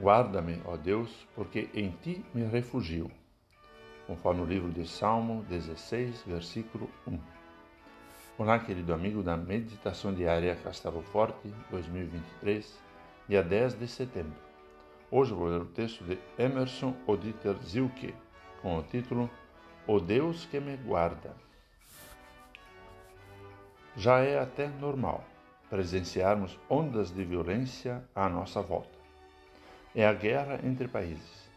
Guarda-me, 0.00 0.60
ó 0.64 0.76
Deus, 0.76 1.28
porque 1.34 1.68
em 1.74 1.90
ti 1.90 2.24
me 2.32 2.44
refugio. 2.44 3.10
Conforme 4.06 4.40
o 4.40 4.46
livro 4.46 4.70
de 4.70 4.88
Salmo 4.88 5.44
16, 5.50 6.24
versículo 6.26 6.90
1. 7.06 7.18
Olá, 8.38 8.58
querido 8.58 8.94
amigo 8.94 9.22
da 9.22 9.36
Meditação 9.36 10.12
Diária 10.14 10.56
Castelo 10.56 11.02
Forte 11.02 11.52
2023, 11.70 12.82
dia 13.28 13.42
10 13.42 13.74
de 13.74 13.86
setembro. 13.86 14.34
Hoje 15.10 15.34
vou 15.34 15.46
ler 15.46 15.60
o 15.60 15.66
texto 15.66 16.02
de 16.04 16.18
Emerson 16.38 16.96
Oditer 17.06 17.54
Zilke, 17.62 18.14
com 18.62 18.78
o 18.78 18.82
título 18.82 19.30
O 19.86 20.00
Deus 20.00 20.46
que 20.46 20.58
me 20.58 20.74
guarda. 20.78 21.36
Já 23.94 24.20
é 24.20 24.38
até 24.38 24.68
normal 24.68 25.22
presenciarmos 25.68 26.58
ondas 26.68 27.10
de 27.10 27.22
violência 27.24 28.02
à 28.14 28.28
nossa 28.28 28.62
volta 28.62 29.01
é 29.94 30.06
a 30.06 30.12
guerra 30.14 30.58
entre 30.64 30.88
países, 30.88 31.50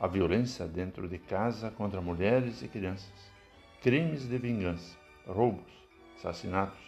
a 0.00 0.08
violência 0.08 0.66
dentro 0.66 1.08
de 1.08 1.18
casa 1.18 1.70
contra 1.70 2.00
mulheres 2.00 2.60
e 2.60 2.68
crianças, 2.68 3.30
crimes 3.80 4.28
de 4.28 4.36
vingança, 4.38 4.96
roubos, 5.24 5.72
assassinatos, 6.16 6.84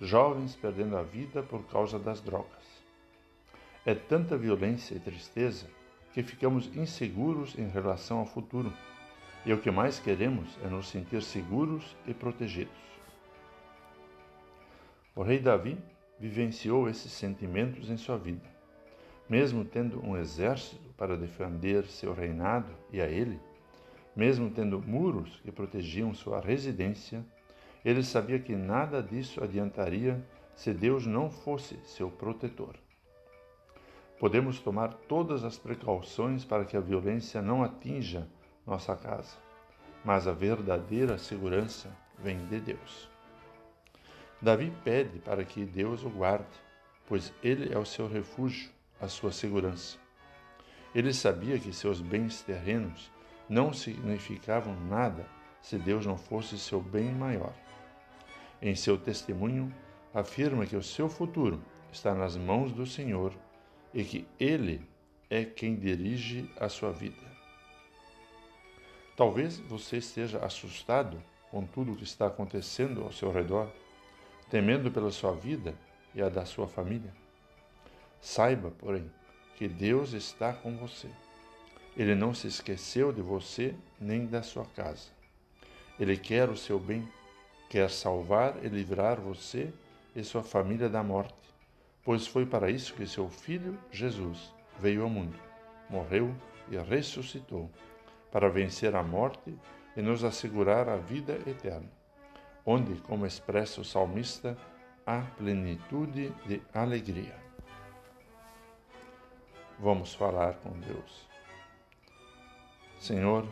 jovens 0.00 0.56
perdendo 0.56 0.96
a 0.96 1.02
vida 1.02 1.42
por 1.42 1.62
causa 1.66 1.98
das 1.98 2.22
drogas. 2.22 2.80
É 3.84 3.94
tanta 3.94 4.36
violência 4.36 4.94
e 4.94 5.00
tristeza 5.00 5.66
que 6.14 6.22
ficamos 6.22 6.74
inseguros 6.74 7.58
em 7.58 7.68
relação 7.68 8.20
ao 8.20 8.26
futuro, 8.26 8.72
e 9.44 9.52
o 9.52 9.60
que 9.60 9.70
mais 9.70 9.98
queremos 9.98 10.58
é 10.64 10.68
nos 10.68 10.88
sentir 10.88 11.22
seguros 11.22 11.94
e 12.06 12.14
protegidos. 12.14 12.72
O 15.14 15.22
rei 15.22 15.38
Davi 15.38 15.76
vivenciou 16.18 16.88
esses 16.88 17.12
sentimentos 17.12 17.90
em 17.90 17.96
sua 17.98 18.16
vida 18.16 18.59
mesmo 19.30 19.64
tendo 19.64 20.04
um 20.04 20.16
exército 20.16 20.92
para 20.96 21.16
defender 21.16 21.86
seu 21.86 22.12
reinado 22.12 22.74
e 22.92 23.00
a 23.00 23.06
ele, 23.06 23.38
mesmo 24.14 24.50
tendo 24.50 24.82
muros 24.82 25.38
que 25.44 25.52
protegiam 25.52 26.12
sua 26.12 26.40
residência, 26.40 27.24
ele 27.84 28.02
sabia 28.02 28.40
que 28.40 28.56
nada 28.56 29.00
disso 29.00 29.42
adiantaria 29.42 30.20
se 30.56 30.74
Deus 30.74 31.06
não 31.06 31.30
fosse 31.30 31.78
seu 31.84 32.10
protetor. 32.10 32.74
Podemos 34.18 34.58
tomar 34.58 34.92
todas 35.08 35.44
as 35.44 35.56
precauções 35.56 36.44
para 36.44 36.64
que 36.64 36.76
a 36.76 36.80
violência 36.80 37.40
não 37.40 37.62
atinja 37.62 38.26
nossa 38.66 38.96
casa, 38.96 39.36
mas 40.04 40.26
a 40.26 40.32
verdadeira 40.32 41.16
segurança 41.16 41.88
vem 42.18 42.44
de 42.46 42.60
Deus. 42.60 43.08
Davi 44.42 44.72
pede 44.82 45.20
para 45.20 45.44
que 45.44 45.64
Deus 45.64 46.04
o 46.04 46.10
guarde, 46.10 46.44
pois 47.06 47.32
ele 47.42 47.72
é 47.72 47.78
o 47.78 47.86
seu 47.86 48.08
refúgio 48.08 48.70
a 49.00 49.08
sua 49.08 49.32
segurança. 49.32 49.98
Ele 50.94 51.12
sabia 51.12 51.58
que 51.58 51.72
seus 51.72 52.00
bens 52.00 52.42
terrenos 52.42 53.10
não 53.48 53.72
significavam 53.72 54.74
nada 54.88 55.26
se 55.62 55.78
Deus 55.78 56.06
não 56.06 56.16
fosse 56.16 56.58
seu 56.58 56.80
bem 56.80 57.12
maior. 57.12 57.52
Em 58.60 58.74
seu 58.74 58.98
testemunho, 58.98 59.72
afirma 60.12 60.66
que 60.66 60.76
o 60.76 60.82
seu 60.82 61.08
futuro 61.08 61.62
está 61.92 62.14
nas 62.14 62.36
mãos 62.36 62.72
do 62.72 62.86
Senhor 62.86 63.32
e 63.94 64.04
que 64.04 64.26
Ele 64.38 64.86
é 65.28 65.44
quem 65.44 65.76
dirige 65.76 66.50
a 66.58 66.68
sua 66.68 66.92
vida. 66.92 67.30
Talvez 69.16 69.58
você 69.58 69.98
esteja 69.98 70.38
assustado 70.38 71.22
com 71.50 71.66
tudo 71.66 71.92
o 71.92 71.96
que 71.96 72.04
está 72.04 72.26
acontecendo 72.26 73.02
ao 73.02 73.12
seu 73.12 73.30
redor, 73.30 73.70
temendo 74.48 74.90
pela 74.90 75.10
sua 75.10 75.32
vida 75.34 75.74
e 76.14 76.22
a 76.22 76.28
da 76.28 76.44
sua 76.44 76.66
família. 76.66 77.19
Saiba, 78.20 78.70
porém, 78.70 79.10
que 79.56 79.66
Deus 79.66 80.12
está 80.12 80.52
com 80.52 80.76
você. 80.76 81.08
Ele 81.96 82.14
não 82.14 82.32
se 82.34 82.46
esqueceu 82.46 83.12
de 83.12 83.20
você 83.20 83.74
nem 84.00 84.26
da 84.26 84.42
sua 84.42 84.64
casa. 84.64 85.08
Ele 85.98 86.16
quer 86.16 86.48
o 86.48 86.56
seu 86.56 86.78
bem, 86.78 87.08
quer 87.68 87.90
salvar 87.90 88.62
e 88.64 88.68
livrar 88.68 89.20
você 89.20 89.72
e 90.14 90.22
sua 90.24 90.42
família 90.42 90.88
da 90.88 91.02
morte, 91.02 91.34
pois 92.04 92.26
foi 92.26 92.44
para 92.46 92.70
isso 92.70 92.94
que 92.94 93.06
seu 93.06 93.28
filho 93.28 93.78
Jesus 93.90 94.52
veio 94.78 95.02
ao 95.02 95.10
mundo, 95.10 95.38
morreu 95.88 96.34
e 96.70 96.76
ressuscitou, 96.76 97.70
para 98.30 98.48
vencer 98.48 98.94
a 98.94 99.02
morte 99.02 99.54
e 99.96 100.02
nos 100.02 100.24
assegurar 100.24 100.88
a 100.88 100.96
vida 100.96 101.38
eterna, 101.46 101.90
onde, 102.64 103.00
como 103.02 103.26
expressa 103.26 103.80
o 103.80 103.84
salmista, 103.84 104.56
há 105.06 105.22
plenitude 105.36 106.32
de 106.46 106.62
alegria. 106.72 107.49
Vamos 109.82 110.12
falar 110.12 110.56
com 110.56 110.78
Deus. 110.78 111.26
Senhor, 112.98 113.46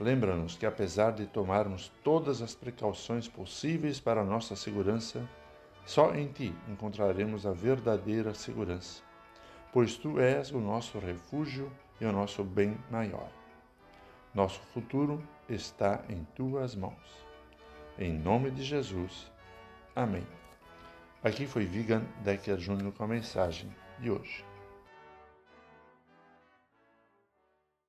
lembra-nos 0.00 0.56
que 0.56 0.66
apesar 0.66 1.12
de 1.12 1.26
tomarmos 1.26 1.92
todas 2.02 2.42
as 2.42 2.56
precauções 2.56 3.28
possíveis 3.28 4.00
para 4.00 4.22
a 4.22 4.24
nossa 4.24 4.56
segurança, 4.56 5.24
só 5.86 6.12
em 6.12 6.26
Ti 6.26 6.52
encontraremos 6.68 7.46
a 7.46 7.52
verdadeira 7.52 8.34
segurança, 8.34 9.00
pois 9.72 9.96
Tu 9.96 10.18
és 10.18 10.50
o 10.50 10.58
nosso 10.58 10.98
refúgio 10.98 11.70
e 12.00 12.04
o 12.04 12.10
nosso 12.10 12.42
bem 12.42 12.76
maior. 12.90 13.30
Nosso 14.34 14.58
futuro 14.72 15.22
está 15.48 16.02
em 16.08 16.24
Tuas 16.34 16.74
mãos. 16.74 17.24
Em 17.96 18.12
nome 18.12 18.50
de 18.50 18.64
Jesus. 18.64 19.30
Amém. 19.94 20.26
Aqui 21.22 21.46
foi 21.46 21.64
Vigan 21.64 22.02
Decker 22.24 22.58
Júnior 22.58 22.92
com 22.92 23.04
a 23.04 23.08
mensagem 23.08 23.72
de 24.00 24.10
hoje. 24.10 24.53